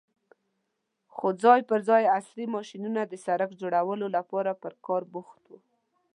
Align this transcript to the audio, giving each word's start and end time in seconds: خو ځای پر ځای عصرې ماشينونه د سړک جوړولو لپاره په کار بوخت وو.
خو 1.13 1.27
ځای 1.43 1.61
پر 1.69 1.79
ځای 1.89 2.11
عصرې 2.17 2.45
ماشينونه 2.55 3.01
د 3.05 3.13
سړک 3.25 3.49
جوړولو 3.61 4.07
لپاره 4.17 4.51
په 4.61 4.67
کار 4.85 5.03
بوخت 5.13 5.41
وو. 5.49 5.59